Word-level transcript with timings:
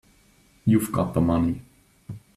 You've 0.65 0.91
got 0.91 1.13
the 1.13 1.21
money. 1.21 1.61